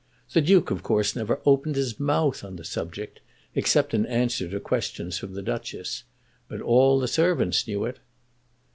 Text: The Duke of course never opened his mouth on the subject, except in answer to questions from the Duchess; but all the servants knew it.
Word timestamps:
The 0.33 0.41
Duke 0.41 0.71
of 0.71 0.81
course 0.81 1.15
never 1.15 1.39
opened 1.45 1.75
his 1.75 1.99
mouth 1.99 2.43
on 2.43 2.55
the 2.55 2.63
subject, 2.65 3.19
except 3.53 3.93
in 3.93 4.07
answer 4.07 4.49
to 4.49 4.59
questions 4.59 5.19
from 5.19 5.33
the 5.35 5.43
Duchess; 5.43 6.05
but 6.47 6.59
all 6.59 6.99
the 6.99 7.07
servants 7.07 7.67
knew 7.67 7.85
it. 7.85 7.99